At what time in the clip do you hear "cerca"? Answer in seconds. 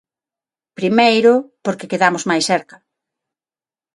2.51-2.77